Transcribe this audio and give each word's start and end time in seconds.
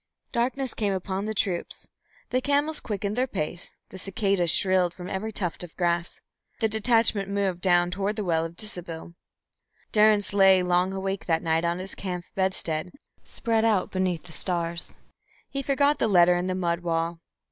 Darkness 0.31 0.73
came 0.73 0.93
upon 0.93 1.25
the 1.25 1.33
troops, 1.35 1.87
the 2.31 2.41
camels 2.41 2.79
quickened 2.79 3.15
their 3.15 3.27
pace, 3.27 3.77
the 3.89 3.99
cicadas 3.99 4.49
shrilled 4.49 4.95
from 4.95 5.07
every 5.07 5.31
tuft 5.31 5.63
of 5.63 5.77
grass. 5.77 6.21
The 6.59 6.67
detachment 6.67 7.29
moved 7.29 7.61
down 7.61 7.91
toward 7.91 8.15
the 8.15 8.23
well 8.23 8.43
of 8.43 8.55
Disibil. 8.55 9.13
Durrance 9.91 10.33
lay 10.33 10.63
long 10.63 10.91
awake 10.91 11.27
that 11.27 11.43
night 11.43 11.65
on 11.65 11.77
his 11.77 11.93
camp 11.93 12.25
bedstead 12.33 12.91
spread 13.23 13.63
out 13.63 13.91
beneath 13.91 14.23
the 14.23 14.31
stars. 14.31 14.95
He 15.51 15.61
forgot 15.61 15.99
the 15.99 16.07
letter 16.07 16.35
in 16.35 16.47
the 16.47 16.55
mud 16.55 16.79
wall. 16.79 17.19